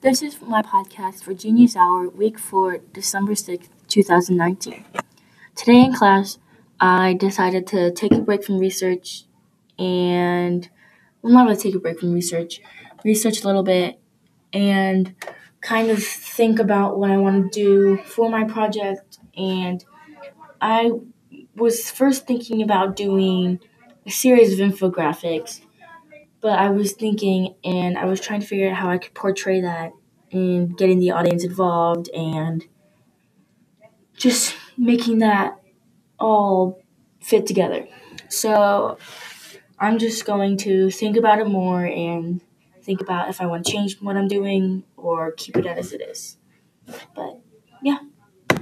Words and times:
This 0.00 0.22
is 0.22 0.40
my 0.40 0.62
podcast 0.62 1.24
for 1.24 1.34
Genius 1.34 1.74
Hour, 1.74 2.08
week 2.08 2.38
4, 2.38 2.78
December 2.92 3.32
6th, 3.32 3.66
2019. 3.88 4.84
Today 5.56 5.80
in 5.86 5.92
class, 5.92 6.38
I 6.78 7.14
decided 7.14 7.66
to 7.66 7.90
take 7.90 8.12
a 8.12 8.20
break 8.20 8.44
from 8.44 8.58
research 8.58 9.24
and, 9.76 10.68
well, 11.20 11.32
not 11.32 11.48
really 11.48 11.56
take 11.56 11.74
a 11.74 11.80
break 11.80 11.98
from 11.98 12.12
research, 12.12 12.60
research 13.04 13.42
a 13.42 13.46
little 13.48 13.64
bit 13.64 13.98
and 14.52 15.16
kind 15.62 15.90
of 15.90 16.00
think 16.00 16.60
about 16.60 16.96
what 16.96 17.10
I 17.10 17.16
want 17.16 17.52
to 17.52 17.60
do 17.60 17.96
for 18.04 18.30
my 18.30 18.44
project. 18.44 19.18
And 19.36 19.84
I 20.60 20.92
was 21.56 21.90
first 21.90 22.24
thinking 22.24 22.62
about 22.62 22.94
doing 22.94 23.58
a 24.06 24.10
series 24.10 24.52
of 24.52 24.60
infographics 24.60 25.62
but 26.40 26.58
I 26.58 26.70
was 26.70 26.92
thinking 26.92 27.54
and 27.64 27.98
I 27.98 28.04
was 28.04 28.20
trying 28.20 28.40
to 28.40 28.46
figure 28.46 28.70
out 28.70 28.76
how 28.76 28.90
I 28.90 28.98
could 28.98 29.14
portray 29.14 29.60
that 29.60 29.92
and 30.30 30.76
getting 30.76 31.00
the 31.00 31.10
audience 31.12 31.44
involved 31.44 32.08
and 32.10 32.64
just 34.16 34.56
making 34.76 35.18
that 35.18 35.60
all 36.18 36.82
fit 37.20 37.46
together. 37.46 37.86
So 38.28 38.98
I'm 39.78 39.98
just 39.98 40.24
going 40.24 40.56
to 40.58 40.90
think 40.90 41.16
about 41.16 41.38
it 41.38 41.46
more 41.46 41.84
and 41.84 42.40
think 42.82 43.00
about 43.00 43.28
if 43.28 43.40
I 43.40 43.46
want 43.46 43.66
to 43.66 43.72
change 43.72 44.00
what 44.00 44.16
I'm 44.16 44.28
doing 44.28 44.84
or 44.96 45.32
keep 45.32 45.56
it 45.56 45.66
as 45.66 45.92
it 45.92 46.00
is. 46.00 46.36
But. 47.14 47.40